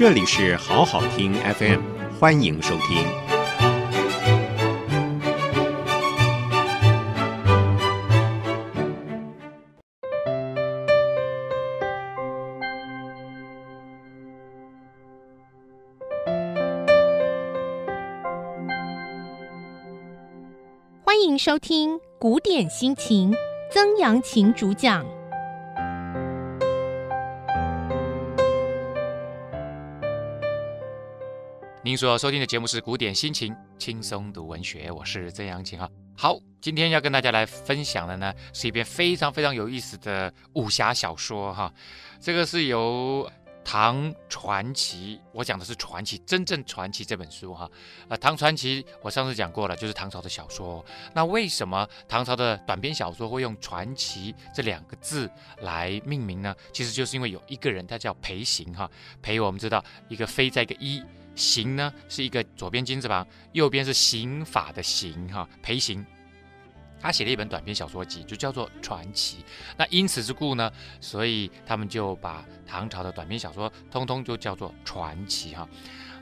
[0.00, 1.82] 这里是好好听 FM，
[2.18, 3.04] 欢迎收听。
[21.04, 23.34] 欢迎收听古典心情，
[23.70, 25.19] 曾阳晴主讲。
[31.90, 35.90] 您所收听的节目是《古典心情》，轻松读文学，我是曾阳晴哈。
[36.16, 41.74] 好，今天要跟大家来分享的呢，是一篇非常非常有意思的武侠小说哈。
[42.20, 43.28] 这个是由
[43.64, 47.70] 唐传奇，我讲的是传奇，真正传奇这本书哈。
[48.08, 50.84] 呃，唐传奇我上次讲过了，就是唐朝的小说。
[51.14, 56.54] 那为什么唐朝的短篇小说会用传奇这两个字来命名呢？
[56.72, 58.90] 其实就是因为有一个人，他叫裴行哈。
[59.22, 61.02] 裴我们知道，一个飞在一个一。
[61.36, 65.48] 行呢是一个左边金字旁，右边是刑法的刑哈。
[65.62, 66.04] 裴行，
[67.00, 69.38] 他写了一本短篇小说集，就叫做《传奇》。
[69.76, 70.70] 那因此之故呢，
[71.00, 75.66] 所以他们就把唐朝的短篇小说通通就叫做传奇哈。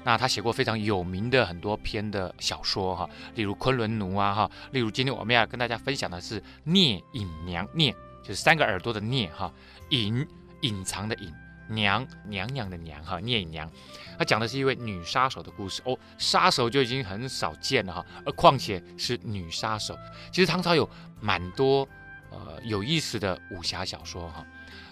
[0.04, 9.52] 那他写过非常有名的很多篇的小说哈，例如《昆仑奴》啊哈，例如今天我们要跟大家分享的是《聂隐娘》，聂就是三个耳朵的聂哈，
[9.90, 10.26] 隐
[10.62, 11.32] 隐藏的隐。
[11.68, 13.70] 娘娘娘的娘哈，聂隐娘，
[14.18, 19.96] 他讲的是一位女杀手的故事哦，杀手就已经很少见了哈，而况且是女杀手。
[20.32, 20.88] 其实唐朝有
[21.20, 21.86] 蛮多
[22.30, 24.44] 呃有意思的武侠小说哈，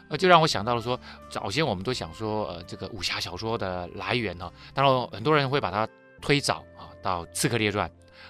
[0.09, 0.99] 呃就让我想到了说，
[1.31, 5.89] 早先我们都想说呃这个武侠小说的来源呢，当然很多人会把它
[6.21, 7.89] 推早啊到《刺客列传》。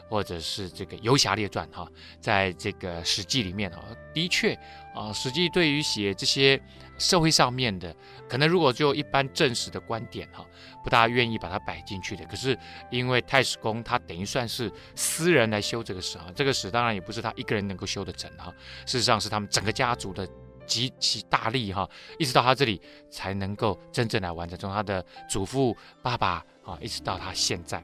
[0.08, 1.86] 或者是这个《游侠列传》哈，
[2.20, 3.82] 在这个《史记》里面哈，
[4.14, 4.54] 的确
[4.94, 6.60] 啊，《史记》对于写这些
[6.98, 7.94] 社会上面的，
[8.28, 10.46] 可能如果就一般正史的观点哈，
[10.84, 12.24] 不大愿意把它摆进去的。
[12.26, 12.58] 可是
[12.90, 18.52] 因为太史公他等于算是私人来修这个史哈，这个史当然也不是他一个人能够修得成哈，
[18.86, 20.26] 事实上是他们整个家族的
[20.66, 21.88] 极其大力哈，
[22.18, 22.80] 一直到他这里
[23.10, 27.82] 才能够真正来完成，从他的祖父、爸爸啊，一直到他现在。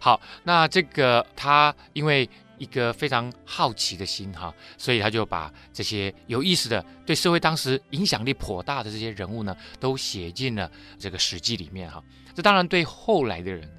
[0.00, 2.28] 好，那这个他因为
[2.58, 12.02] 一个非常好奇的心哈，所以他就把这些有意思的、对社会当时影响力颇大的这些人物呢，都写进了这个《史记》里面哈。
[12.34, 13.70] 这当然对后来的人，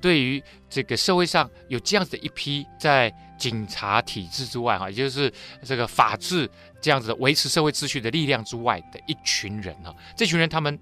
[0.00, 5.32] 对于这个社会上有这样子的一批在警察体制之外哈，也就是
[5.64, 6.48] 这个法治
[6.80, 10.78] 这样子的维持社会秩序的力量之外的一群人哈，这群人他们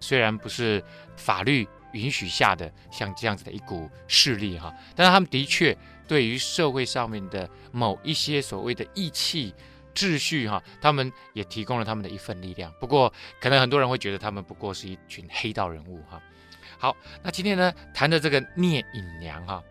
[0.00, 0.82] 虽然不是
[1.16, 1.68] 法律。
[1.96, 5.76] 允许下的像这样子的一股势力哈，但是他们的确
[6.06, 9.54] 对于社会上面的某一些所谓的义气
[9.94, 12.70] 秩序哈，他们也提供了他们的一份力量。
[12.78, 16.20] 不过，可能很多人会觉得他们不过是一群黑道人物哈。
[16.78, 19.62] 好，那今天呢谈的这个聂隐娘哈，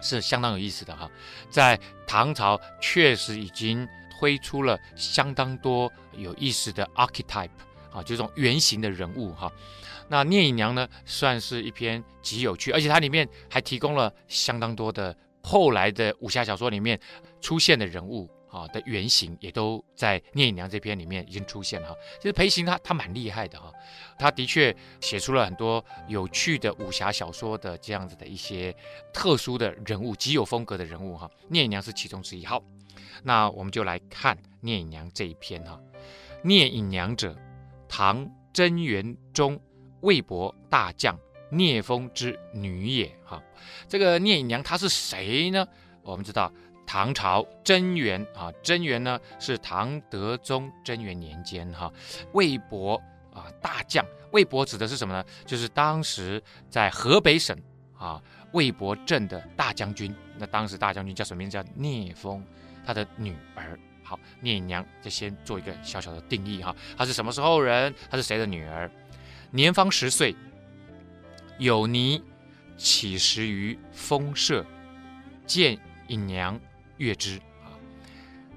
[0.00, 1.08] 是相当有意思的哈，
[1.48, 7.50] 在唐朝确实已经推出了相当多有意思的 archetype
[7.92, 9.50] 啊，就这种原型的人物哈。
[10.10, 16.98] 那聂隐娘呢，算是一篇极有趣，而且它里面还提供了相当多的后来的武侠小说里面
[17.40, 21.94] 出现的人物啊的原型，也都在聂隐娘这篇里面已经出现了哈。
[22.18, 23.72] 其实裴行他他蛮厉害的哈，
[24.18, 28.74] 他的确写出了很多有趣的武侠小说的这样子的一些
[29.12, 31.30] 特殊的人物，极有风格的人物哈。
[31.48, 32.44] 聂隐娘是其中之一。
[32.44, 32.60] 好，
[33.22, 35.80] 那我们就来看聂隐娘这一篇哈。
[36.42, 37.36] 聂隐娘者，
[37.88, 39.56] 唐贞元中。
[40.00, 41.18] 魏博大将
[41.50, 43.10] 聂风之女也。
[43.24, 43.42] 哈，
[43.88, 45.66] 这个聂隐娘她是谁呢？
[46.02, 46.52] 我们知道
[46.86, 51.92] 唐朝贞元啊，贞元呢是唐德宗贞元年间哈，
[52.32, 53.00] 魏博
[53.32, 55.24] 啊大将，魏博指的是什么呢？
[55.46, 57.56] 就是当时在河北省
[57.96, 58.20] 啊
[58.52, 60.14] 魏博镇的大将军。
[60.36, 61.56] 那当时大将军叫什么名字？
[61.56, 62.44] 叫聂风，
[62.84, 63.78] 他的女儿。
[64.02, 67.94] 好，聂隐娘就先做一个小小的定义哈，她是什么时候人？
[68.10, 68.90] 她是谁的女儿？
[69.52, 70.36] 年方十岁，
[71.58, 72.22] 有尼
[72.76, 74.64] 乞食于风舍，
[75.44, 75.76] 见
[76.06, 76.58] 隐娘
[76.98, 77.74] 悦之啊。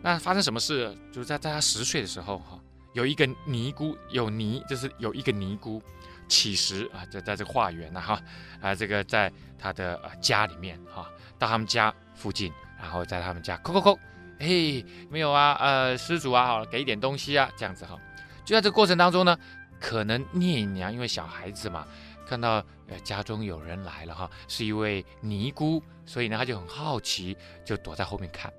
[0.04, 0.96] 那发生什么事？
[1.12, 2.60] 就是在在他十岁的时候哈，
[2.94, 5.82] 有一个尼姑，有尼就是有一个尼姑
[6.28, 8.22] 乞食啊，在在这个化缘呐哈
[8.62, 13.98] 啊，这个在他的家里面哈，到他们家附近，然后在他们家叩叩叩，
[14.40, 17.98] 嘿，没有啊，呃，施主啊，好，给一点东西啊，这样子哈。
[18.46, 19.36] 就在这个过程当中呢。
[19.84, 21.86] 可能聂隐娘因为小孩子嘛，
[22.26, 28.52] 看到呃家中有人来了哈，是一位尼姑，所以呢他就很好奇，就躲在后面看。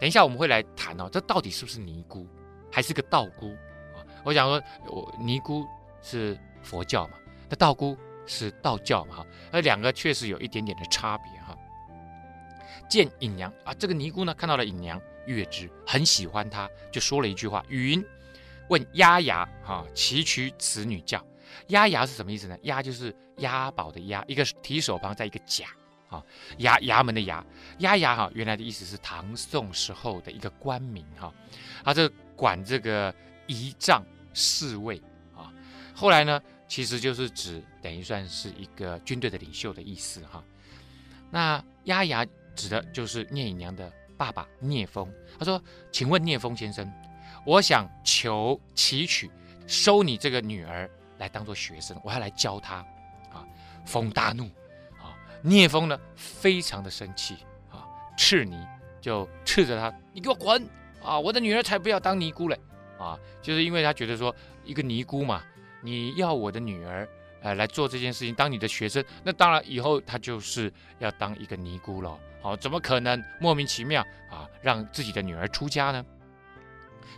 [0.00, 2.26] 等一下我们会来谈哦，这到底是不是尼姑，
[2.70, 3.52] 还是个道姑
[3.94, 4.02] 啊？
[4.24, 5.64] 我想说，我尼姑
[6.02, 7.14] 是佛教嘛，
[7.48, 7.96] 那道姑
[8.26, 11.56] 是道教嘛哈，那两个确实有一点点的差别哈。
[12.90, 18.04] 见隐娘啊，这个尼姑呢看到了隐娘月之，很喜欢她，就说了一句话：云
[18.68, 21.24] 问押牙哈，崎岖此女教。
[21.68, 22.58] 押牙是什么意思呢？
[22.62, 25.66] 押就是押宝的押，一个提手旁，在一个甲
[26.08, 26.22] 啊，
[26.58, 27.42] 衙衙门的衙，
[27.78, 31.32] 押牙哈，原来的意思是唐宋时候的一个官名哈，
[31.84, 33.14] 他这管这个
[33.46, 35.00] 仪仗侍卫
[35.34, 35.52] 啊，
[35.94, 40.42] 后来呢，其实就是指等于算是一个军队的领袖的意思哈。
[41.30, 46.92] 那押牙指的就是聂隐娘的爸爸聂风，他说：“请问聂风先生，
[47.44, 49.30] 我想求祈取
[49.66, 50.88] 收你这个女儿。”
[51.18, 52.78] 来当做学生，我要来教她，
[53.32, 53.46] 啊，
[53.86, 54.46] 风大怒，
[54.98, 57.36] 啊，聂风呢非常的生气，
[57.70, 57.86] 啊，
[58.18, 58.66] 斥尼
[59.00, 60.68] 就斥着他，你给我滚，
[61.00, 62.58] 啊，我的女儿才不要当尼姑嘞，
[62.98, 65.40] 啊，就是因为他觉得说一个尼姑嘛，
[65.80, 67.08] 你要我的女儿，
[67.40, 76.04] 呃，来做这件事情，当你的学生，那当然以后他就是要当一个尼姑了，好，怎么可能莫名其妙啊让自己的女儿出家呢？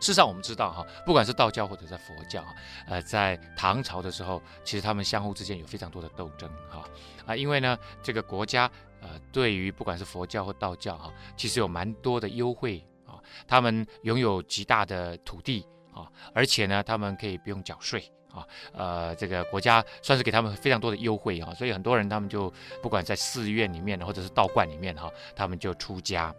[0.01, 2.45] 事实上，我们知道哈，不管是道教或者在佛教，
[2.87, 6.85] 呃，在唐朝的时候，其实他们相互之间有非常多的斗争哈
[7.27, 18.11] 啊，因为呢，这个国家呃，对于不管是佛教或道教哈，其实有蛮多的优惠啊，他们拥有极大的土地啊，而且呢，他们可以不用缴税。
[18.37, 22.53] 啊，呃，这个国家算是给他们非常多的优惠啊，所以很多人他们就
[22.83, 26.35] 不管在寺院里面或者是道观里面哈，他们就出家。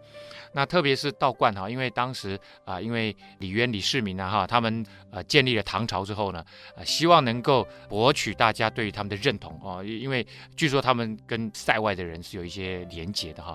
[0.52, 6.42] 那特别是道观哈，因为当时啊，因为李渊、李世民呢哈，他们呃建立了唐朝之后呢，
[6.74, 13.52] 呃，希望能够博取大家对于他们的认同哦，因为据说他们跟塞外的人是有一些连结的哈，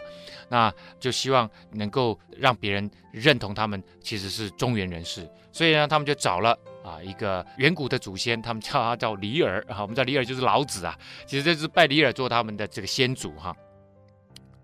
[0.49, 6.57] 那就希望能够让别人认同他们其实是中原人士，所以呢，他们就找了。
[6.83, 13.55] 啊，一个远古的祖先，他们叫他叫李耳 啊，我们知道李耳就是老子啊，其实这是拜李耳做他们的这个先祖哈。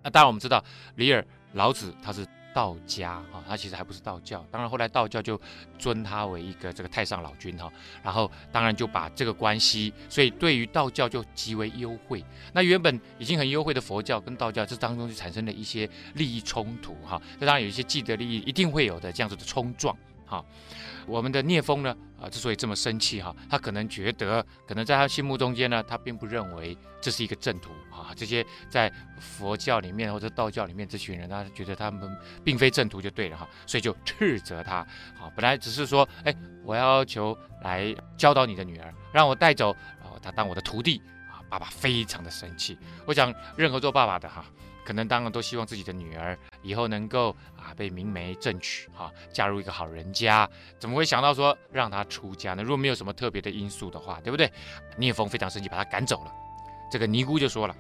[0.04, 0.64] 那当然我们知道
[0.96, 4.46] 李耳老子他是道家啊，他其实还不是道教。
[4.52, 5.40] 当然后来道教就
[5.78, 7.72] 尊他为一个这个太上老君哈，
[8.04, 12.24] 然后当然就把这个关系，所以对于道教就极为优惠。
[12.54, 19.96] 那原本已经很优惠的佛教跟道教这当中就产生了一些利益冲突哈，这当然有一些既得利益一定会有的这样子的冲撞
[20.30, 20.46] 哈。
[21.08, 28.14] 我们的聂风呢，啊，之所以这么生气哈，他可能觉得，可能在他心目中间呢，他并不认为这是一个正途啊。
[28.16, 34.76] 这些在佛教里面或者道教里面这群人，他觉得他们并非正途就对了哈，所以就斥责他。
[35.20, 41.02] 啊，本来只是说，哎，我要求来教导你的女儿，让我带走，然后他当我的徒弟
[41.32, 41.42] 啊。
[41.50, 42.78] 爸爸非常的生气。
[43.08, 44.46] 我想，任何做爸爸的哈。
[44.86, 52.64] 可能当然都希望自己的女儿以后能够啊被明媒正娶哈，嫁入一个好人家，怎么会想到说让她出家呢？
[52.64, 54.52] 如果没有什么特别的因素的话，对不对？
[54.98, 56.32] 聂风非常生气，把她赶走了。
[56.92, 57.76] 这个尼姑就说了：“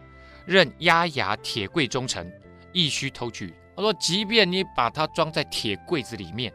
[0.45, 2.31] 任押牙铁柜忠诚，
[2.71, 6.53] 亦须偷取。”他说：“即便你把它装在铁柜子里面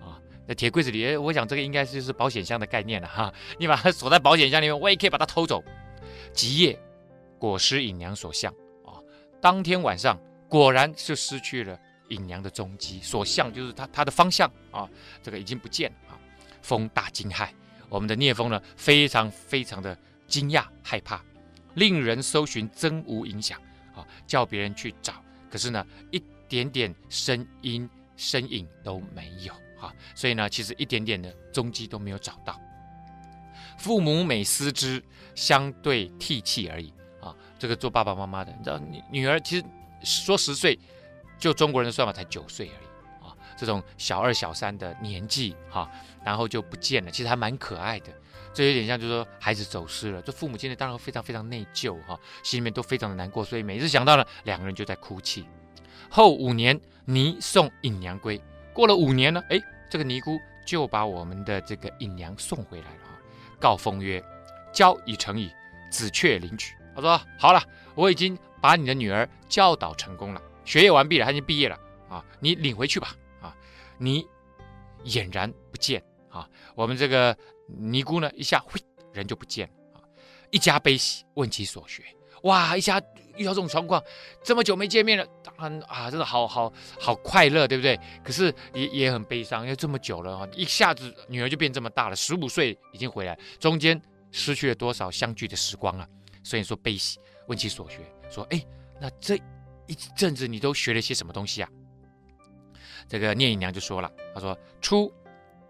[0.00, 3.32] 啊，在铁柜子里，我想这个应该就是保险箱的概念了哈。
[3.58, 5.62] 你把它锁在保险箱里面，我也可以把它偷走。”
[6.32, 6.78] 即夜
[7.38, 8.50] 果实隐娘所向
[8.84, 8.96] 啊。
[9.40, 10.18] 当天晚上
[10.52, 14.86] 果然是失去了隐娘的踪迹，所向就是他他的方向啊，
[15.22, 16.20] 这个已经不见了啊。
[16.60, 17.48] 风大惊骇，
[17.88, 21.24] 我们的聂风呢，非常非常的惊讶害怕，
[21.72, 23.58] 令人搜寻真无影响
[23.96, 25.14] 啊，叫别人去找，
[25.50, 32.60] 可是呢，一点点声音身影都没有啊，所以呢，其实一点点的踪迹都没有找到。
[33.78, 35.02] 父母每思之，
[35.34, 36.92] 相对涕泣而已。
[37.22, 38.78] 啊，这个做爸爸妈妈的，你知道，
[39.10, 39.64] 女儿其实
[40.04, 40.78] 说十岁，
[41.38, 43.34] 就中国人的算法才九岁而已啊。
[43.56, 45.90] 这种小二小三的年纪哈，
[46.24, 48.12] 然后就不见了，其实还蛮可爱的。
[48.54, 55.46] 这有点像，就是说孩子走失了，这父母亲呢当然非常非常内疚哈，心里面都非常的难过，所以每次想到了两个人就在哭泣。
[56.10, 58.38] 后五年，尼送隐娘归。
[58.74, 59.58] 过了五年呢，哎，
[59.90, 63.16] 这个尼姑就把我们的这个隐娘送回来了啊。
[63.58, 64.22] 告封曰：
[64.72, 65.50] 交已成矣，
[65.90, 66.74] 子却领取。
[66.94, 67.62] 他说：“好了，
[67.94, 71.76] 我已经把你的女儿教导成功了，学业完毕了，她已经毕业了
[72.08, 73.54] 啊，你领回去吧啊！
[73.98, 74.24] 你
[75.04, 76.48] 俨然不见啊！
[76.76, 78.80] 我们这个尼姑呢，一下嘿，
[79.12, 80.00] 人就不见了啊！
[80.52, 82.04] 一家悲喜，问其所学，
[82.44, 82.76] 哇！
[82.76, 83.02] 一家
[83.36, 84.00] 遇到这种状况，
[84.44, 87.98] 这么久没见面了，当然啊，真的好好好快乐，对不对？
[88.22, 94.00] 可是也也很悲伤，因为这么久了，一下子女儿就变这么大了，十五岁已经回来，中间
[94.30, 96.06] 失去了多少相聚的时光啊！”
[96.44, 97.20] 所以说悲喜，
[97.52, 97.98] 问其所学，
[98.30, 98.64] 说：“哎，
[98.98, 99.36] 那这
[99.86, 101.68] 一阵子你都学了些什么东西啊？”
[103.06, 105.12] 这个聂隐娘就说了：“他说初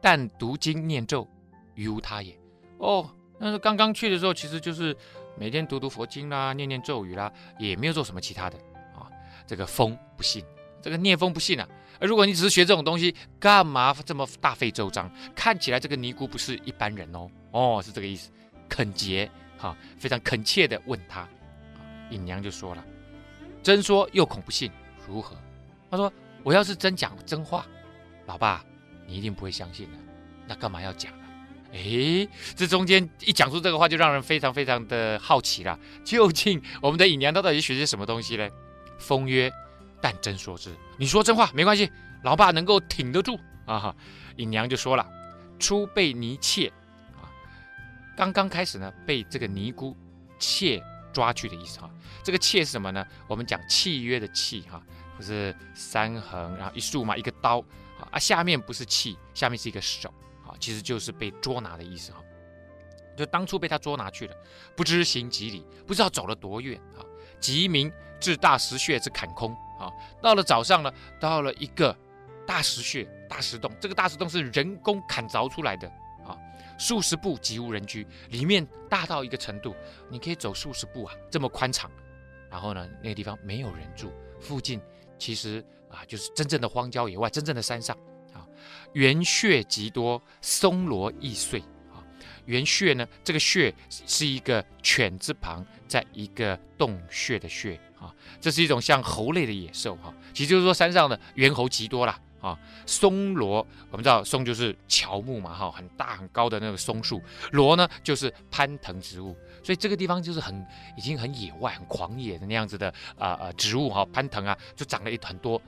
[0.01, 1.27] 但读经念咒，
[1.75, 2.39] 于无他也。
[2.79, 4.97] 哦，那是刚刚去的时候，其实就是
[5.37, 8.57] 每天读读佛经啦，念念咒语啦，也没有做什么其他的
[8.95, 9.11] 啊。
[9.45, 10.45] 这个风不信，
[10.81, 11.69] 这个念风不信啊。
[12.01, 15.13] 如果你只是学这种东西，干嘛这么大费周章？
[15.35, 18.31] 看起来这个尼姑不是一般人哦，哦，是这个意思。
[18.69, 21.29] 恳结哈，非常恳切地问他，
[22.13, 22.85] 隐娘就说了
[23.63, 24.71] ：“真说又恐不信，
[25.09, 25.37] 如何？”
[25.91, 26.13] 他说
[26.45, 27.67] ：“我要是真讲真话，
[28.27, 28.65] 老爸
[29.07, 29.99] 你一定不会相信的，
[30.47, 31.25] 那干嘛要讲呢？”
[31.75, 35.79] 哎，这中间一讲出这个话，就让人非常非常的好奇了。
[36.05, 38.47] 究竟我们的隐娘到底学些什么东西呢？
[38.99, 39.51] 封曰
[40.03, 41.91] ：“但真说之，你说真话没关系，
[42.23, 43.97] 老爸能够挺得住啊。”
[44.37, 45.09] 隐娘就说了
[45.59, 46.71] ：“初被尼妾
[47.21, 47.25] 啊，
[48.17, 49.97] 刚刚开始呢，被这个尼姑
[50.39, 51.91] 妾抓去的意思哈。
[52.23, 53.07] 这个妾是什么呢？
[53.29, 54.83] 我们讲契约的契哈，
[55.17, 57.63] 不是三横然后一竖嘛，一个刀
[58.11, 60.13] 啊，下面不是契，下面是一个手
[60.47, 62.23] 啊。”其实就是被捉拿的意思哈，
[63.17, 64.37] 就当初被他捉拿去了，
[64.77, 67.05] 不知行几里，不知道走了多远啊。
[67.41, 69.91] 即明至大石穴之坎空啊，
[70.23, 71.97] 到了早上呢，到了一个
[72.47, 75.91] 大石穴、大石洞，这个大石洞是人工砍凿出来的，
[76.79, 79.75] 数十步即无人居，里面大到一个程度，
[80.09, 81.91] 你可以走数十步啊，这么宽敞。
[82.51, 84.81] 然后呢，那个地方没有人住，附近
[85.19, 87.97] 其实啊，就是真正的荒郊野外，真正的山上
[88.33, 88.47] 啊。
[88.93, 91.61] 圆穴极多，松萝易碎
[91.91, 92.05] 啊。
[92.45, 98.15] 圆穴呢，这个穴是一个犬字旁，在一个洞穴的穴啊。
[98.39, 102.59] 这是一种像猴类的野兽哈，其实就是说山上的猿猴极多啦啊。
[102.85, 107.23] 松萝，我们知道松就是乔木嘛哈，很大很高的那个松树，
[107.53, 109.35] 萝呢就是攀藤植物，
[109.65, 110.67] 所以这个地方就是很
[110.99, 115.63] 已经很野外、很狂野的那样子的啊啊植物哈，攀藤啊就长了一团多。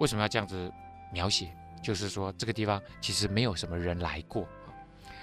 [0.00, 0.70] 为什么要这样子
[1.12, 1.48] 描写？
[1.82, 4.46] 就是说，这个地方其实没有什么人来过。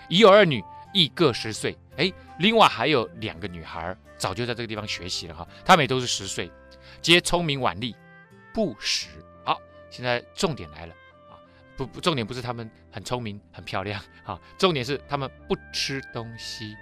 [0.09, 1.77] 已有二女，亦各十岁。
[1.97, 5.47] 哎，另外还有两个女孩，早就在这个地方学习了哈。
[5.63, 6.51] 她们也都是十岁，
[6.99, 7.95] 皆聪明婉丽，
[8.53, 9.09] 不识。
[9.89, 10.93] 现在重点来了
[11.29, 11.39] 啊！
[11.75, 16.75] 不不，重点不是他们很聪明、很漂亮啊，重点是他们不吃东西。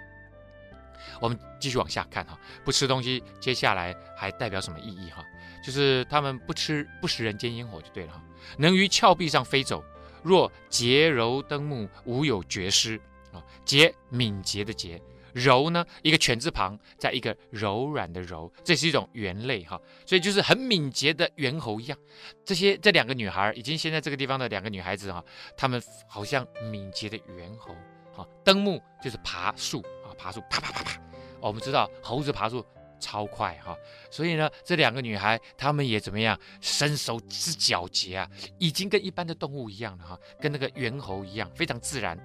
[1.22, 5.24] 我们继续往下看哈，不吃东西，接下来还代表什么意义哈？
[5.64, 8.22] 就是他们不吃不食人间烟火就对了哈。
[8.58, 9.84] 能于峭壁上飞走，
[10.24, 13.00] 若洁柔登木，无有绝失
[13.32, 13.42] 啊。
[13.64, 15.02] 洁敏捷的洁，
[15.36, 21.98] 柔呢一个犬字旁，在一个柔软的柔，这是一种猿类哈，所以就是很敏捷的猿猴一样。
[22.46, 25.24] 这些这两个女孩已经现在这个地方的两个女孩子哈，
[25.58, 27.74] 她们好像敏捷的猿猴
[28.16, 28.26] 啊。
[28.44, 31.00] 登木就是爬树啊，爬树啪啪啪啪。
[31.42, 32.66] 我们知道猴子爬树。
[32.98, 33.78] 超快哈，
[34.10, 38.28] 所以呢，这两个女孩她们也怎么样，身手之矫捷啊，
[38.58, 42.18] 已经跟一般的动物一样了哈，跟那个猿猴一样，非常自然，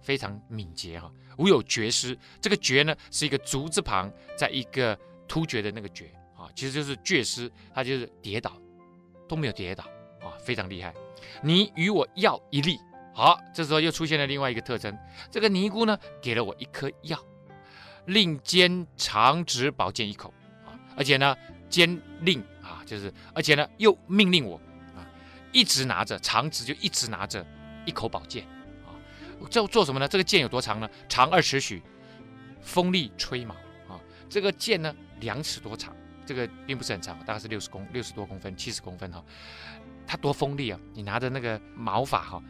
[0.00, 2.16] 非常敏捷哈，无有绝失。
[2.40, 8.52] 这个绝呢，是一个足字旁，在一个突厥的那个厥啊，其实就是厥失，他就是跌倒
[9.28, 9.84] 都没有跌倒
[10.20, 10.94] 啊，非常厉害。
[11.42, 12.78] 你与我要一粒，
[13.14, 14.96] 好，这时候又出现了另外一个特征，
[15.30, 17.18] 这个尼姑呢，给了我一颗药。
[18.06, 20.32] 令监长执宝剑一口
[20.64, 21.36] 啊，而且呢，
[21.68, 24.56] 坚令啊，就是而且呢，又命令我
[24.96, 25.04] 啊，
[25.52, 27.46] 一直拿着长执就一直拿着
[27.84, 28.46] 一口宝剑，
[29.46, 30.08] 叫做什么呢？
[30.08, 30.88] 这个剑有多长呢？
[31.08, 31.82] 长二尺许，
[32.60, 33.54] 锋利吹毛
[33.88, 34.00] 啊。
[34.28, 35.94] 这个剑呢，两尺多长，
[36.26, 39.24] 这个并不是很长，大概是六十公六十多公分，七十公分哈。
[40.06, 40.80] 它多锋利啊！
[40.94, 42.42] 你拿着那个毛发哈，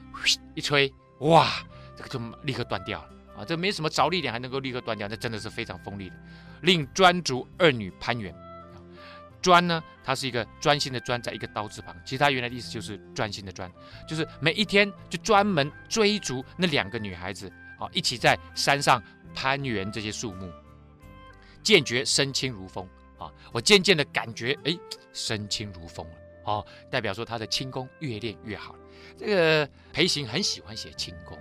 [0.54, 1.48] 一吹，哇，
[1.96, 3.08] 这个就立刻断掉了。
[3.38, 6.16] 啊，这没什么着力点，还能够立刻断掉，这真的是非常锋利的。
[6.62, 8.34] 令专竹二女攀援，
[9.40, 13.70] 专呢，它是一个专心的专，在一个刀字旁，其实它原来的意思就是专心的专，
[14.06, 19.02] 就是每一天就专门追逐那两个女孩子，啊，一起在山上
[19.34, 20.50] 攀援这些树木。
[21.62, 24.76] 渐觉身轻如风，啊，我渐渐的感觉，哎，
[25.12, 28.74] 身轻如风了，哦，代表说他的轻功越练越好。
[29.16, 31.38] 这个裴行很喜欢写轻功。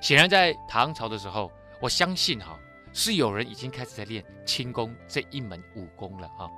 [0.00, 2.58] 显然，在唐朝的时候，我相信哈
[2.92, 6.50] 是有人已经开始在练轻功这一门武功了哈。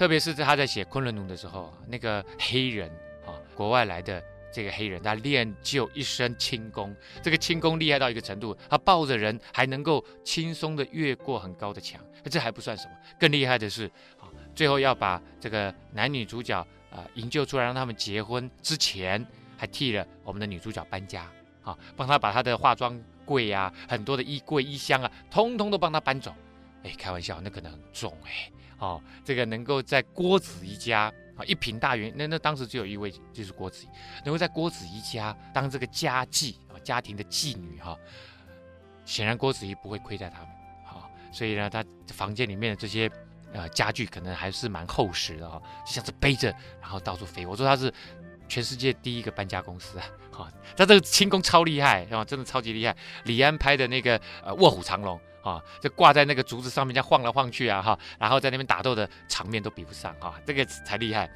[0.00, 2.88] 特别是在他在写《昆仑奴》的时候，那个黑人
[3.26, 6.96] 啊，国外来的这个黑人，他练就一身轻功。
[7.22, 12.00] 这个轻功厉害到一个程度，他抱着人还能够轻松的越过很高的墙。
[12.30, 13.84] 这还不算什么，更厉害的是
[14.18, 19.22] 啊，最后要把这个男女主角啊营救出来，让他们结婚之前，
[19.58, 21.30] 还替了我们的女主角搬家。
[21.62, 26.34] 啊，帮他把他的化妆柜啊，很多的衣柜、衣箱啊，通通都帮他搬走。
[26.82, 28.50] 哎，开玩笑，那可能很重哎。
[28.78, 33.88] 哦，这个能够在郭子仪家啊，一品大员，那那当时只有一位，就是郭子仪，
[34.24, 37.94] 能够在郭子仪家当这个家妓啊，家庭的妓女哈，
[39.04, 40.48] 显然郭子仪不会亏待他们，
[40.86, 43.10] 好，所以呢，他房间里面的这些
[43.52, 47.44] 呃家具可能还是蛮厚实的哈，就像是背着然后到处飞。
[47.44, 47.92] 我说他是
[48.48, 52.96] 全世界第一个搬家公司啊，好，他这个轻功超厉害啊，真的超级厉害。
[53.24, 61.30] 李安拍的那个呃卧虎藏龙啊，就挂在那个竹子上面这样晃来晃去啊哈，然后在那边打斗的场面都比不上哈，这个才厉害。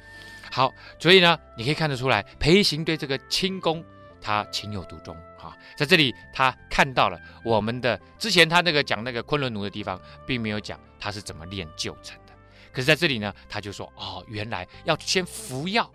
[0.51, 3.83] 好，所以呢，你可以看得出来，裴行对这个轻功
[4.21, 5.57] 他情有独钟啊。
[5.75, 12.33] 在这里，他看到了我们的之前他那个讲那个昆仑奴的地方，并没有讲他是怎么练就成的。
[12.71, 15.89] 可是在这里呢，他就说哦，原来要先服药，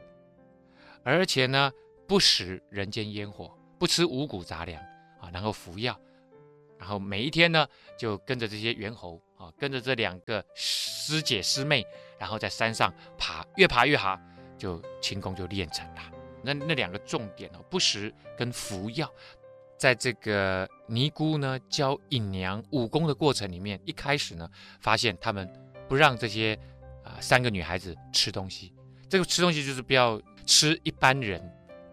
[1.05, 1.71] 而且呢
[2.09, 4.83] 不食人间烟火，不吃五谷杂粮
[5.21, 5.99] 啊，然后服药，
[6.81, 7.67] 然后每一天呢
[7.99, 11.87] 就跟着这些猿猴啊，跟着这两个师姐师妹，
[12.19, 14.19] 然后在山上爬，越爬越好，
[14.59, 16.03] 就轻功就练成了。
[16.43, 19.09] 那那两个重点哦，不食跟服药。
[19.77, 24.49] 在这个尼姑呢教隐娘武功的过程里面，一开始呢
[24.81, 25.51] 发现他们
[25.89, 26.59] 不让这些
[27.05, 28.75] 啊、三个女孩子吃东西。
[29.09, 31.43] 这个吃东西就是不要吃一般人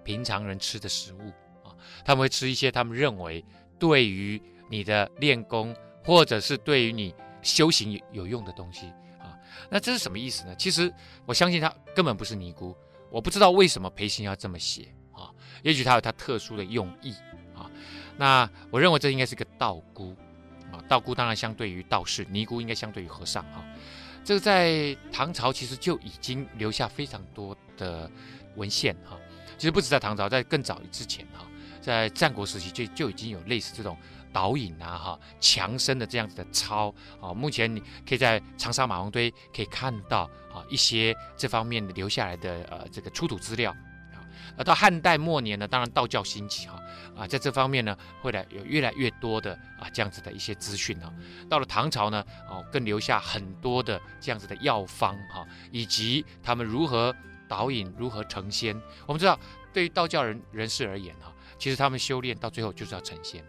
[0.04, 1.30] 平常人吃的食物
[1.64, 1.76] 啊，
[2.06, 3.44] 他们会吃一些他们认为
[3.80, 8.88] 对于你的练功或者是对于你修行有用的东西
[9.20, 9.38] 啊。
[9.70, 10.56] 那这是什么意思呢？
[10.56, 10.94] 其实
[11.26, 12.76] 我相信他根本不是尼姑，
[13.10, 15.32] 我不知道为什么裴行要这么写啊，
[15.64, 17.12] 也许他有他特殊的用意
[17.56, 17.70] 啊。
[18.18, 20.16] 那我认为这应该是个道姑
[20.72, 23.64] 啊，道姑当然相对于道士，尼姑应该相对于和尚哈。
[24.24, 28.10] 这个在唐朝其实就已经留下非常多的
[28.56, 29.18] 文献哈。
[29.58, 31.48] 其实不止在唐朝，在更早之前哈，
[31.82, 33.98] 在战国时期就就已经有类似这种
[34.34, 37.34] 导引啊哈、强身的这样子的操啊。
[37.34, 43.72] 目前你可以在长沙马王堆可以看到啊一些这方面留下来的呃这个出土资料
[44.14, 44.22] 啊。
[44.58, 46.82] 而到汉代末年呢，当然道教兴起哈
[47.16, 51.12] 啊，在这方面呢，会来有越来越多的啊这样子的一些资讯啊。
[51.50, 57.16] 到了唐朝呢，哦更留下很多的这样子的药方哈，以及他们如何
[57.48, 58.80] 导引、如何成仙。
[59.06, 59.40] 我们知道，
[59.74, 63.44] 对于道教人人士而言哈，其实他们修炼到最后就是要成仙。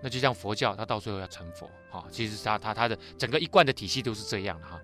[0.00, 2.04] 那就像佛教，他到最后要成佛哈。
[2.10, 4.80] 其实他他他的整个一贯的体系都是这样的哈。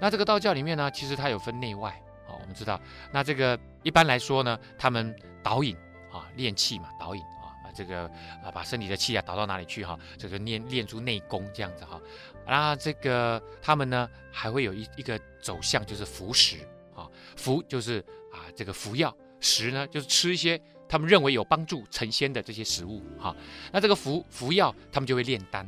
[0.00, 1.90] 那这个道教里面呢，其实它有分内外
[2.26, 2.34] 啊。
[2.40, 2.80] 我们知道，
[3.12, 5.76] 那这个一般来说呢，他们导引
[6.12, 8.10] 啊，练气嘛，导引啊，这个
[8.42, 12.00] 啊，把身体的气啊导到哪里去哈，这个练练出内功这样子哈。
[12.44, 16.56] 那这个他们呢，还会有一一个走向，就是服食
[16.96, 20.60] 啊，服就是啊这个服药，食呢就是吃一些
[20.92, 23.34] 他们认为有帮助成仙的这些食物哈。
[23.72, 25.64] 那这个服服药，他们就会炼丹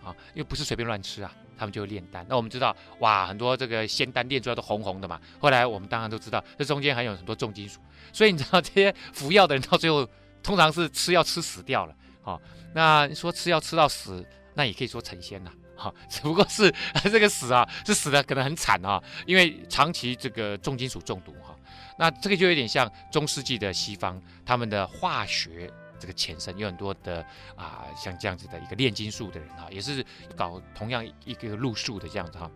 [0.00, 1.34] 啊，因为不是随便乱吃啊。
[1.58, 5.20] 他们就会炼丹，那我们知道，哇，很多这个仙丹炼出来都红红的嘛。
[5.40, 7.80] 后来我们当然都知道，这中间还有很多重金属，
[8.12, 10.08] 所以你知道这些服药的人到最后
[10.42, 11.94] 通常是吃药吃死掉了。
[12.22, 15.52] 好、哦，那说吃药吃到死，那也可以说成仙了。
[15.76, 16.72] 哈、 只不过是
[17.10, 21.54] 这个死啊，是死的可能很惨啊，因为长期这个重金属中毒哈、
[22.00, 25.70] 那这个就有点像中世纪的西方他们的化学。
[26.00, 27.22] 这个前身有很多的
[27.54, 30.02] 啊，像这样子的一个炼金术的人哈，也是
[30.34, 32.50] 搞同样一个路数的这样子哈。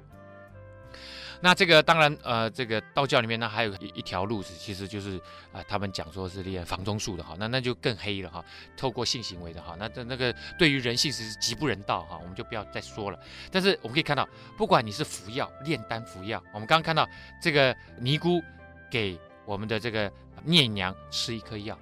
[1.43, 5.21] 那这个当然呃，这个道教里面呢还有一一条路子，其实就是
[5.53, 8.43] 啊，他们讲说是练房中术的哈，那那就更黑了哈，
[8.79, 13.21] 透过性行为的哈，那这那个对于人性是极不人道哈，我们就不要再说了。
[13.53, 14.27] 但是我们可以看到，
[14.57, 17.07] 不管你是服药炼丹服药，我们刚刚看到
[17.43, 18.43] 这个尼姑
[18.91, 20.11] 给我们的这个
[20.45, 21.79] 聂娘吃一颗药。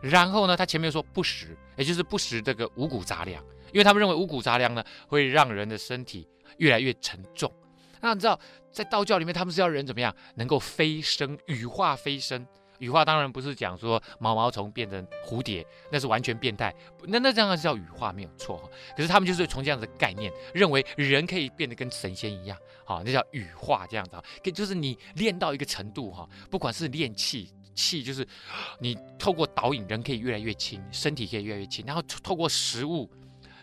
[0.00, 7.52] 然后呢，他前面说不食，也就是不食这个五谷杂粮，因为他们认为五谷杂粮呢会让人的身体越来越沉重。
[8.00, 8.38] 那你知道，
[8.72, 12.44] 在道教里面，他们是要人怎么样能够飞升，羽化飞升。
[12.82, 16.74] 羽化当然不是讲说毛毛虫变成蝴蝶，那是完全变态。
[17.04, 18.68] 那那这样是叫羽化没有错哈。
[18.96, 24.50] 可是他们就是从这样的概念，认为人可以变得跟神仙一样，好，那叫羽化这样子。
[24.50, 27.48] 就是你练到一个程度哈，不管是练气。
[27.74, 28.26] 气就是
[28.80, 33.08] 你透过导引，人可以越来越轻，身体可以越来越轻，然后透过食物，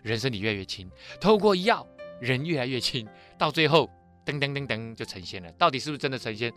[0.01, 0.89] 人身体越来越轻，
[1.21, 1.85] 透过药，
[2.19, 3.87] 人越来越轻，到最后
[4.25, 5.51] 噔噔噔噔就成仙了。
[5.59, 6.51] 到底是不是真的成仙？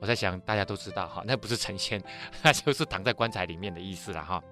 [0.00, 2.02] 我在想，大家都知道哈，那不是成仙，
[2.42, 4.42] 那就是躺在棺材里面的意思了哈。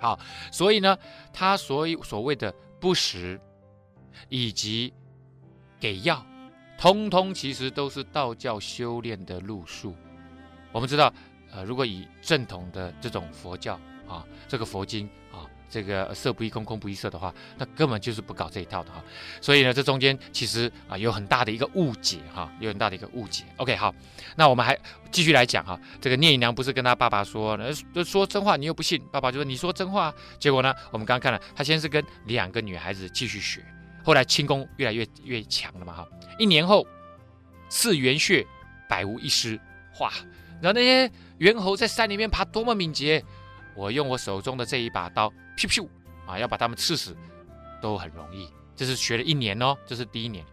[0.00, 0.18] 好，
[0.50, 0.98] 所以呢，
[1.32, 3.40] 他所以所谓的不食
[4.28, 4.92] 以及
[5.80, 6.24] 给药，
[6.78, 9.94] 通通其实都是道教修炼的路数。
[10.72, 11.12] 我们知道。
[11.52, 15.08] 呃，如果以正统的这种佛教啊，这个佛经，
[15.68, 19.02] 这个色不异空，空不异色的话，那根本就是不搞这一套的哈。
[19.40, 23.44] 所以呢，这中间其实啊有很大的一个误解哈，有很大的一个误解。
[23.56, 23.94] OK，好，
[24.36, 24.78] 那我们还
[25.10, 25.78] 继续来讲哈。
[26.00, 27.52] 这个聂隐娘不是跟他爸爸说，
[27.94, 30.14] 呃，说真话你又不信，爸爸就说你说真话。
[30.38, 33.64] 结果呢，我们刚刚看了，他先是跟两个女孩子继续学，
[34.04, 36.08] 后来轻功越来越越强了嘛哈。
[36.38, 36.86] 一年后，
[37.68, 38.46] 刺猿穴，
[38.88, 39.60] 百无一失。
[39.98, 40.12] 哇，
[40.60, 43.24] 然后那些猿猴在山里面爬多么敏捷。
[43.74, 45.88] 我用我手中的这一把刀，咻咻
[46.26, 47.16] 啊，要把他们刺死，
[47.80, 48.48] 都很容易。
[48.74, 50.44] 这是学了一年哦，这是第一年。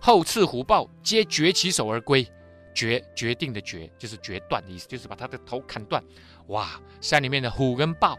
[0.00, 2.26] 后刺虎豹，皆决其首而归。
[2.74, 6.00] 决决定的决，就是决断的意思，就是把他的头砍断。
[6.46, 8.16] 哇，山里面的虎跟豹，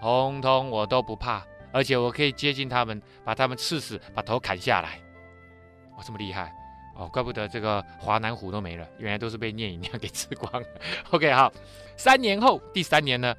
[0.00, 5.00] 通通我都不怕，而且我可以接近他们，把他们刺死，把头砍下来。
[5.96, 6.52] 哇，这么厉害
[6.96, 10.68] 哦，怪不得这个华南虎都没了，原来都是被聂隐娘 给吃光了。
[11.10, 11.52] OK，好。
[11.96, 13.32] 三年后，第三年呢，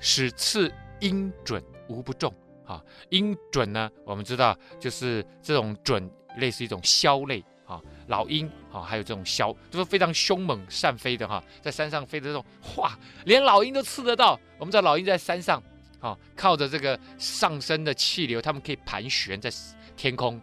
[0.00, 0.70] 始刺
[1.02, 2.32] 鹰隼无不中
[2.64, 2.82] 啊。
[3.10, 7.80] 鹰隼呢，我们知道就是这种隼，类似一种枭类啊。
[8.06, 12.44] 老鹰啊，还有这种枭，都是非常凶猛善飞的哈，在山上飞的这种，
[12.76, 14.38] 哇，连老鹰都刺得到。
[14.58, 15.62] 我们知道老鹰在山上
[16.00, 19.50] 啊，靠着这个上升的气流，它们可以盘旋在
[19.96, 20.40] 天空。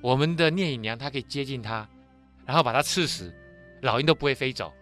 [0.00, 1.86] 我们的聂隐娘，她可以接近它，
[2.46, 3.32] 然后把它刺死，
[3.82, 4.72] 老鹰都不会飞走。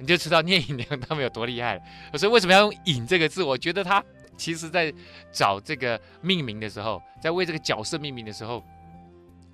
[0.00, 1.82] 你就知道聂隐娘他们有多厉害了。
[2.16, 3.42] 所以为什么要用“隐”这个字？
[3.42, 4.04] 我觉得他
[4.38, 4.94] 其实在
[5.30, 8.64] 找这个命名的时候，在为这个角色命名的时候，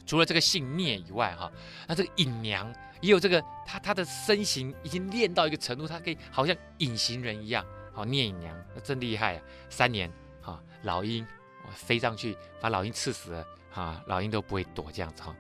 [0.07, 1.51] 除了这个姓聂以外，哈，
[1.89, 7.65] 那这个隐娘也有这个，她她的身形已经练到一个程度，她可以好像隐形人一样。
[7.93, 9.43] 好，聂隐娘那真厉害啊！
[9.71, 10.11] 三年，
[10.43, 11.27] 哈，老鹰
[11.65, 15.35] 我飞上去把老鹰刺死了，哈，老鹰都不会躲这样子哈。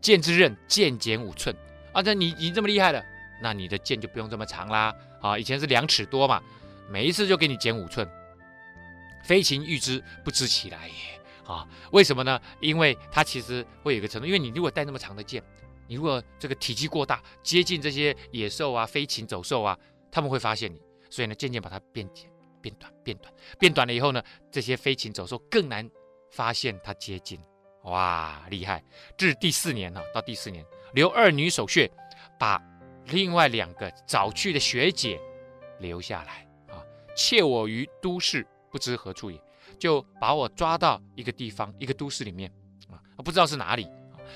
[0.00, 1.54] 剑之刃剑减五寸
[1.92, 3.02] 啊，那你你这么厉害了。
[3.42, 6.40] 那你的剑就不用这么长啦，啊，以前是两尺多嘛，
[6.88, 8.08] 每一次就给你减五寸。
[9.24, 12.40] 飞禽遇之，不知其来也，啊，为什么呢？
[12.60, 15.42] 因为它其实会有一个程度，因为你如果带那么长的剑，
[15.88, 19.78] 你如果这个体积过大，接近这些野兽啊、飞禽走兽啊，
[20.10, 25.90] 他们会发现你，所以呢，渐渐把它变简、变短、变短、变短了以后呢，这些飞禽走兽更难
[26.30, 27.40] 发现它接近。
[27.84, 28.82] 哇，厉害！
[29.18, 31.90] 至第四年呢，到第四年，留二女守穴，
[32.38, 32.62] 把。
[33.08, 35.20] 另外两个早去的学姐
[35.78, 36.80] 留下来啊，
[37.14, 39.40] 窃我于都市，不知何处也，
[39.78, 42.52] 就把我抓到一个地方，一个都市里面
[42.90, 43.88] 啊，不知道是哪里。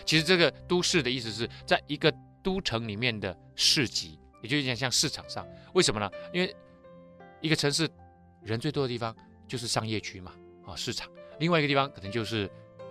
[0.07, 5.44] 其实这个都市的意思是在一个都城里面的市集，也就有点像市场上。
[5.74, 6.09] 为什么呢？
[6.33, 6.55] 因为
[7.40, 7.90] 一个城市
[8.40, 9.12] 人最多的地方
[9.48, 10.33] 就是商业区嘛，
[10.64, 11.11] 啊，市场。
[11.40, 12.48] 另外一个地方可能就是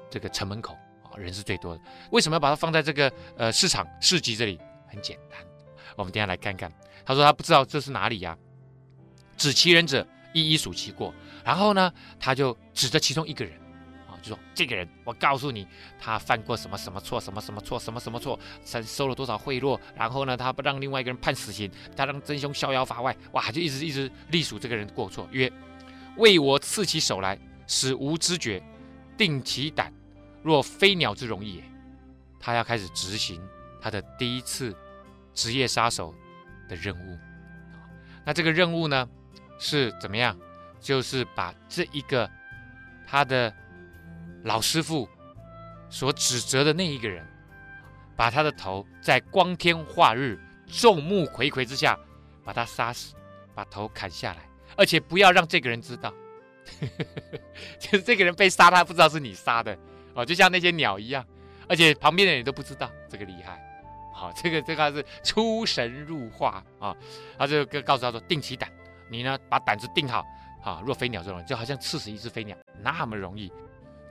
[0.10, 1.82] 这个城门口啊，人是最多的。
[2.12, 4.60] 为什么要把它放在这个呃市场市集这里？
[4.86, 5.40] 很简单。
[5.96, 6.70] 我们等下来看看，
[7.06, 11.14] 他说他不知道这是哪里呀、啊，指其人者，一一数其过，
[11.48, 13.54] 然后呢，他就指着其中一个人，
[14.06, 15.66] 啊，就说这个人，我告诉你，
[15.98, 25.50] 他犯过什么什么错，什么什么错，什么什么错，收收了多少贿赂，然后呢，他不让另外一个人判死刑，他让真凶逍遥法外，哇，就一直一直隶属这个人过错，曰，
[26.18, 28.62] 为我刺起手来，使无知觉，
[29.18, 29.94] 定其胆，
[30.44, 31.64] 若飞鸟之容易也，
[32.42, 33.42] 他要开始执行
[33.82, 34.76] 他的第一次。
[35.34, 36.16] 职业杀手
[36.68, 37.18] 的任务，
[38.26, 39.08] 那这个任务呢
[39.60, 40.36] 是怎么样？
[40.80, 42.30] 就是把这一个
[43.06, 43.54] 他的
[44.44, 45.08] 老师傅
[45.90, 47.26] 所指责的那一个人，
[48.16, 51.98] 把他的头在光天化日、众目睽睽之下
[52.44, 53.14] 把他杀死，
[53.54, 54.40] 把头砍下来，
[54.76, 56.14] 而且不要让这个人知道，
[57.80, 59.78] 就是这个人被杀，他不知道是你杀的
[60.14, 61.26] 哦，就像那些鸟一样，
[61.68, 63.64] 而且旁边的人都不知道，这个厉害。
[64.14, 66.96] 好，这个这个是出神入化啊！
[67.38, 68.68] 他就告诉他说：“定其胆，
[69.12, 70.26] 你呢把胆子定好
[70.62, 70.82] 啊！
[70.86, 73.52] 若飞鸟这种，就好像刺死一只飞鸟那么容易。”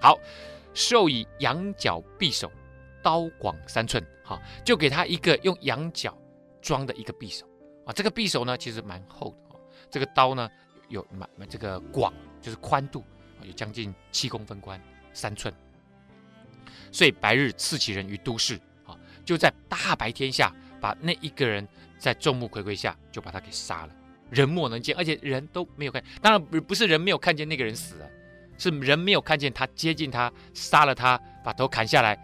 [0.01, 0.19] 好，
[0.75, 2.51] 授以羊角匕首，
[3.03, 4.05] 刀广三寸。
[4.25, 6.17] 哈，就给他一个用羊角
[6.61, 7.47] 装的一个匕首
[7.85, 7.93] 啊！
[7.93, 9.61] 这个匕首呢，其实蛮厚的哦。
[9.89, 10.51] 这个刀呢，
[10.89, 13.05] 有蛮蛮这个广，就是宽度
[13.43, 14.81] 有将近七公分宽，
[15.13, 15.55] 三寸。
[16.91, 18.61] 所以白日刺其人于都市。
[18.85, 21.67] 啊就在大白天下，把那一个人
[21.99, 23.93] 在众目睽睽下就把他给杀了，
[24.31, 26.03] 人莫能见，而且人都没有看。
[26.21, 28.11] 当然不不是人没有看见那个人死了，
[28.59, 32.17] 是人没有看见他接近他，杀了他，把头砍下来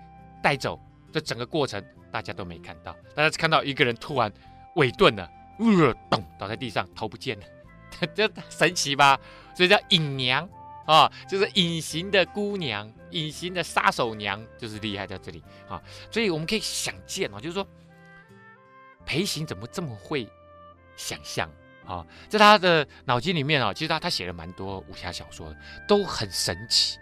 [0.42, 0.80] 带走。
[1.12, 4.32] 这整个过程大家都没看到，大家只看到一个人突然
[4.76, 7.46] 萎顿了，呃，咚倒在地上，头不见了，
[8.14, 9.18] 这神奇吧？
[9.54, 10.48] 所以叫隐娘。
[10.84, 17.64] 啊、就是隐形的姑娘，隐形的杀手娘，就是厉害在这里啊、所以我们可以想见哦，就是说
[19.06, 20.28] 裴行怎么这么会
[20.96, 21.48] 想象
[21.86, 25.56] 啊，在他的脑筋里面啊，其实他他写了蛮多武侠小说的，
[25.88, 26.98] 都很神奇，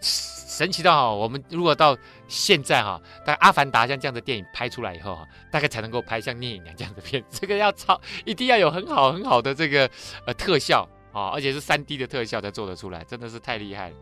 [0.00, 1.96] 神奇到哈，我们如果到
[2.28, 9.88] 现在哈，大概《阿凡达》像这样的电影拍出来以后哈，大概才能够拍像《聂隐娘》这样的片，这个要超一定要有很好很好的这个
[10.26, 13.96] 呃特效啊，而且是三 D 的特效才做得出来，真的是太厉害了。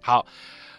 [0.00, 0.26] 好，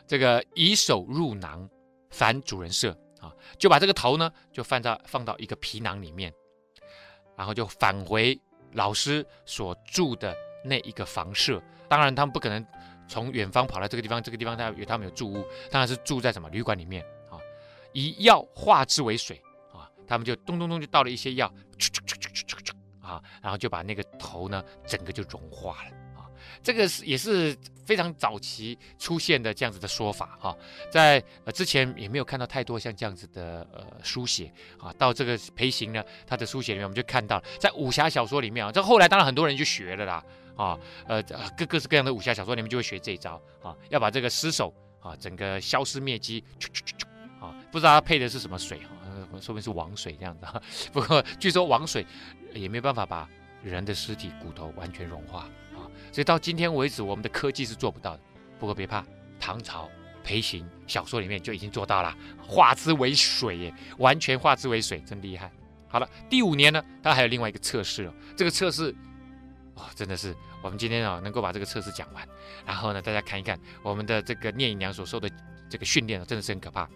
[0.07, 1.69] 这个以手入囊，
[2.09, 6.33] 反主人设啊，就把这个头呢就放到放到一个皮囊里面，
[7.37, 8.39] 然后就返回。
[8.73, 12.65] 老师所住的那一个房舍，当然他们不可能
[13.07, 17.39] 从远方跑到这个地方，这个地方他有他们有住屋，当然是住在什么旅馆里面啊。
[17.93, 21.47] 以药化之为水啊，他们就咚咚咚就倒了一些药，
[22.99, 25.91] 啊，然后就把那个头呢整个就融化了。
[26.65, 30.57] 这个是也是非常早期出现的这样子的说法哈，
[30.91, 40.25] 在呃之前也没有看到太多像这样子的呃书写啊，到这个裴行呢，他的书写里面我们就看到，在武侠小说里面啊，这后来当然很多人就学了啦
[40.55, 41.21] 啊，呃
[41.55, 46.43] 各各式各样的武侠小说里面就会学这一招啊，要把这个尸首啊整个消失灭迹，
[47.39, 50.59] 啊不知道他配的是什么水哈，说不定是王水这样子哈，
[50.91, 52.03] 不过据说王水
[52.55, 53.29] 也没有办法把
[53.61, 55.47] 人的尸体骨头完全融化。
[56.11, 58.19] 所以到今天为止，我们的科技是做不到的。
[58.59, 59.03] 不过别怕，
[59.39, 59.89] 唐朝
[60.23, 65.51] 裴行小说里面就已经做到了，化之为水耶，完全化之为水，真厉害。
[65.87, 68.13] 好了，第五年呢，他还有另外一个测试哦。
[68.35, 68.93] 这个测试
[69.75, 72.27] 哦，真的是我们今天啊、能够把这个测试讲完，
[72.65, 75.29] 然后呢，大家看一看我们的这个聂隐娘所受的
[75.69, 76.89] 这个训练真的是很可怕。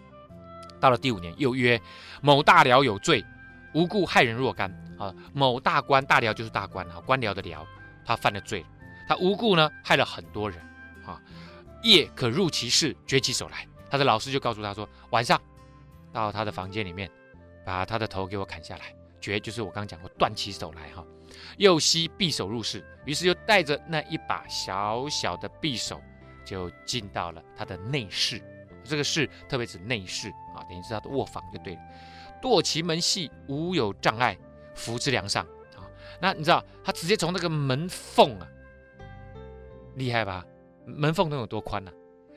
[0.80, 1.80] 到了第五年，又曰
[2.22, 3.24] 某大僚有罪，
[3.74, 5.14] 无故害人若干啊。
[5.34, 7.64] 某大官，大僚就是大官啊，官僚的僚，
[8.04, 8.64] 他犯了罪。
[9.10, 10.56] 他无故呢害了很多人，
[11.04, 11.20] 啊，
[11.82, 13.66] 夜可入其室，掘起手来。
[13.90, 15.36] 他的老师就告诉他说，晚上
[16.12, 17.10] 到他的房间里面，
[17.66, 21.04] 把他的头给我砍下来，决就是我刚刚讲过断其手来哈。
[21.56, 26.00] 又携匕首入室，于是又带着那一把小小的匕首，
[26.44, 28.40] 就进到了他的内室。
[28.84, 31.80] 这个室特别指内室啊，等于是他的卧房就对了。
[32.40, 34.38] 堕其门隙，无有障碍，
[34.76, 35.44] 伏之梁上
[35.74, 35.82] 啊。
[36.20, 38.46] 那你知道他直接从那个门缝啊。
[39.94, 40.44] 厉害吧？
[40.86, 41.92] 门缝能有多宽呢、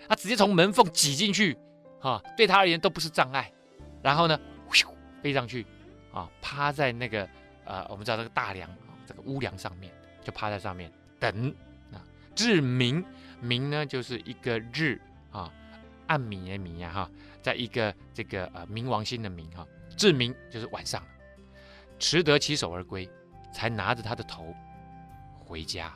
[0.08, 1.58] 他直接从门缝挤进去，
[2.00, 3.52] 哈，对他而言都不是障碍。
[4.02, 4.40] 然后呢，
[4.70, 4.88] 咻，
[5.22, 5.66] 飞上去，
[6.12, 7.28] 啊，趴在那个
[7.64, 8.70] 呃，我们知道这个大梁，
[9.08, 11.50] 这个屋梁上面，就趴在上面等。
[11.92, 12.04] 啊，
[12.36, 13.04] 至明，
[13.40, 15.00] 明呢就是一个日
[15.32, 15.52] 啊，
[16.08, 17.10] 暗明的明呀，哈，
[17.42, 21.02] 在一个这个呃冥王星的冥哈，至明就是晚上，
[21.98, 23.10] 持得其首而归，
[23.54, 24.54] 才拿着他的头
[25.40, 25.92] 回家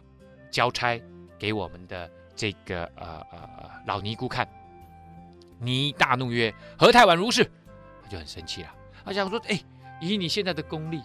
[0.50, 1.00] 交差。
[1.38, 4.48] 给我们的这个呃呃老尼姑看，
[5.60, 7.44] 尼大怒曰：“何太晚如是？”
[8.04, 8.74] 他就很生气了。
[9.06, 9.60] 他想说：“哎，
[10.02, 11.02] 以你现在的功力，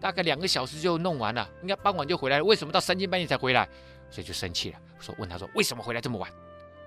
[0.00, 3.68] 大概两个小时就弄完了，应该傍晚就回来了，为什么到三更半夜才回来？”
[4.10, 6.30] 所以就生气了，说：“问他说为什么回来这么晚？”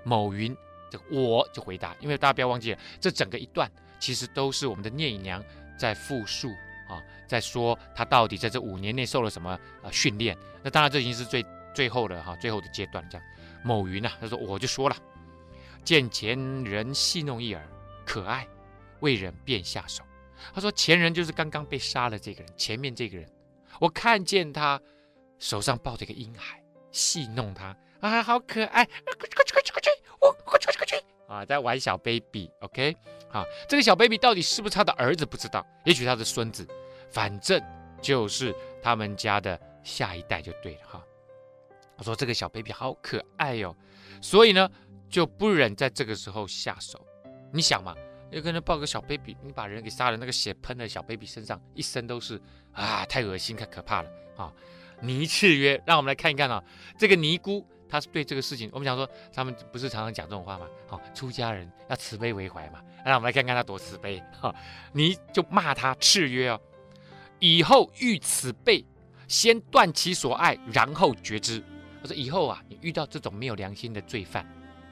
[0.03, 0.55] 某云
[0.91, 5.43] ：“这个我就回答，因为大家不要忘记了，这整个一段其实都是我们的聂隐娘
[5.77, 6.49] 在复述
[6.87, 10.37] 啊，在说他到底在这五年内受了什么呃训练。
[10.61, 13.27] 那当然这已经是最。”最后的哈，最后的阶段这样，
[13.63, 14.95] 某云呐、他说我就说了，
[15.83, 17.63] 见前人戏弄一耳，
[18.05, 18.47] 可爱，
[19.01, 20.03] 为人便下手。
[20.53, 23.29] 他说前人就是刚刚被杀了这个人，前面这个人，
[23.79, 24.81] 我看见他
[25.37, 29.89] 手上抱着一个婴孩，戏弄他啊，好可爱，快去快去快去快去，
[30.21, 30.95] 我快去快去快去
[31.27, 32.95] 啊，在玩小 baby，OK，、
[33.29, 36.67] 好，这个小 baby 到底是不是他的儿子不知道，也许他的孙子，
[37.09, 37.61] 反正
[38.01, 41.04] 就是他们家的下一代就对了哈。
[41.97, 43.75] 我说这个小 baby 好可爱哟、哦，
[44.21, 44.69] 所以呢
[45.09, 46.99] 就不忍在这个时候下手。
[47.53, 47.95] 你想嘛，
[48.31, 52.41] 有个人抱个小 baby，你把人给杀了，那个血喷在小 baby 身上，一身都是
[52.73, 54.51] 啊，太恶心，太可怕了啊！
[55.01, 56.61] 尼敕曰，让我们来看一看啊，
[56.97, 60.67] 这个尼姑她是对这个事情，我们想说他们不是常常讲这种话吗？
[60.87, 64.53] 好、出家人要慈悲为怀嘛，让我们来看看他多慈悲哈。
[64.91, 66.59] 尼、就骂他敕曰哦，
[67.39, 68.85] 以后遇此辈，
[69.27, 71.63] 先断其所爱，然后决之。
[72.05, 74.45] 他说：“以后啊，你遇到这种没有良心的罪犯，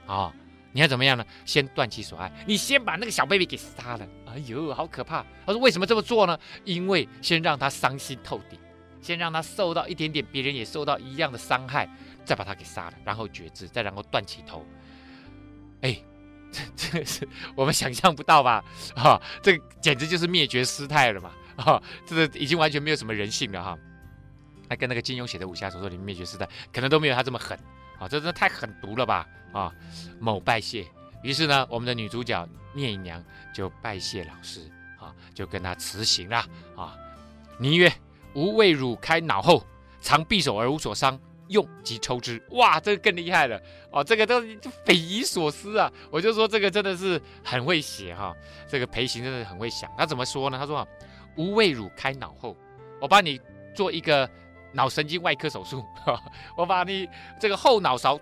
[0.07, 0.33] 啊、
[0.71, 1.23] 你要怎么样呢？
[1.45, 4.07] 先断其所爱，你先把那个小 baby 给杀了。
[4.25, 5.23] 哎呦，好可怕！
[5.45, 6.37] 他说为什么这么做呢？
[6.63, 8.59] 因为先让他伤心透顶，
[9.01, 11.87] 先让他受到一点点，别人也受到一样的伤害，
[12.25, 14.65] 再把他给杀了，然后绝志，再然后断其头。
[15.81, 15.95] 哎，
[16.51, 18.65] 这这是我们想象不到吧？
[18.95, 21.31] 哈、这简直就是灭绝师太了嘛！
[21.57, 23.77] 哈、这个已经完全没有什么人性了哈。”
[24.69, 27.57] 那跟那个金庸写的武侠小说里面灭绝师太，可能都没有他这么狠
[27.99, 28.07] 啊！
[28.07, 29.71] 这真的太狠毒了吧啊！
[30.19, 30.85] 某拜谢，
[31.21, 33.23] 于是呢，我们的女主角聂隐娘
[33.53, 34.61] 就拜谢老师
[34.99, 36.45] 啊，就跟他辞行了
[36.75, 36.95] 啊。
[37.59, 37.91] 尼曰：
[38.33, 39.65] 吾为汝开脑后，
[40.01, 42.41] 常匕首而无所伤，用即抽之。
[42.51, 44.41] 哇，这个更厉害了哦，这个都
[44.85, 45.91] 匪夷所思啊！
[46.09, 48.35] 我就说这个真的是很会写哈，
[48.67, 49.89] 这个裴行真的很会想。
[49.97, 50.57] 他怎么说呢？
[50.57, 50.87] 他说啊，
[51.37, 52.57] 吾为汝开脑后，
[52.99, 53.39] 我帮你
[53.75, 54.29] 做一个
[54.73, 55.83] 脑神经外科手术，
[56.57, 57.07] 我把你
[57.39, 58.19] 这个后脑勺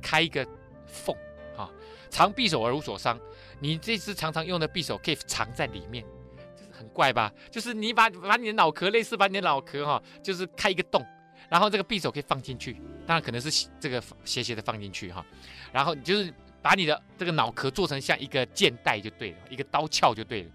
[0.00, 0.46] 开一个
[0.86, 1.14] 缝
[1.56, 1.68] 啊，
[2.08, 3.18] 藏匕首而无所伤。
[3.58, 6.04] 你这次常常用的匕首可以藏在里面。
[6.56, 7.32] 就是很怪吧？
[7.50, 11.04] 就是你把把你的脑壳，类似把你的脑壳哈，就是开一个洞，
[11.48, 12.74] 然后这个匕首可以放进去，
[13.06, 15.24] 当然可能是这个斜斜的放进去哈，
[15.72, 20.50] 然后你就是把你的这个脑壳做成像一个剑带就对了，一个刀鞘就对了，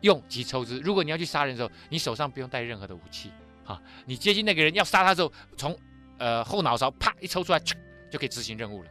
[0.00, 0.78] 用即抽之。
[0.80, 3.30] 如果你要去杀人的时候，你手上不用带任何的武器
[3.68, 5.78] 啊，你接近那个人要杀他的时候，从
[6.18, 7.60] 呃后脑勺啪一抽出来，
[8.10, 8.90] 就可以执行任务了。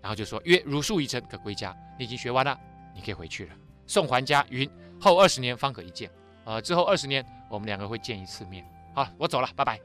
[0.00, 1.76] 然后就说曰：儒术已成，可归家。
[1.98, 2.56] 你已经学完了，
[2.94, 3.54] 你可以回去了。
[3.86, 4.70] 送还家云。
[5.00, 6.10] 后二十年方可一见，
[6.44, 8.64] 呃，之后二十年我们两个会见一次面。
[8.94, 9.78] 好，我走了，拜拜。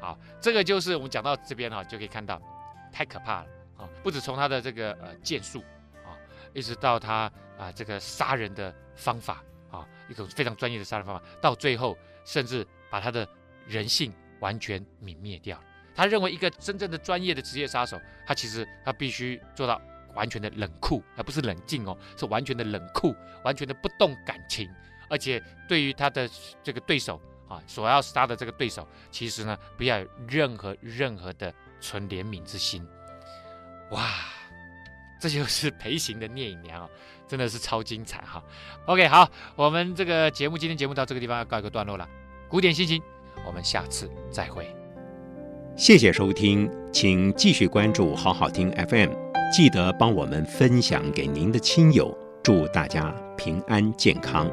[0.00, 2.40] 好，这个就是我们讲到这边哈，就可以看到，
[2.92, 3.88] 太可怕了啊！
[4.02, 5.64] 不止从他的这个呃剑术
[6.04, 6.14] 啊，
[6.52, 13.28] 一直到他啊这个杀人的方法啊，一种非常专业的杀人方法，到最后甚至把他的
[13.66, 15.58] 人性完全泯灭掉。
[15.94, 19.80] 他认为一个真正的专业的职业杀手，他其实他必须做到。
[20.14, 24.66] 完全的冷酷，而不是冷静哦，是完全的冷酷，完全的不动感情，
[25.10, 26.26] 而且对于他的
[26.62, 32.82] 这个对手啊，所要杀的这个对手，其实呢，不要有任何任何的存怜悯之心。
[33.90, 34.10] 哇，
[35.20, 36.88] 这就是裴行的聂隐娘啊，
[37.28, 38.42] 真的是超精彩哈。
[38.86, 42.08] OK，好，我们这个节目今天节目到这个地方要告一个段落了。
[42.48, 43.02] 古典心情，
[43.46, 44.66] 我们下次再会。
[45.76, 49.10] 谢谢收听，请继续关注好好听 FM。
[49.54, 54.50] 记得帮我们分享给您的亲友，祝大家平安健康。